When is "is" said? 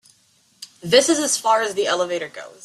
1.09-1.19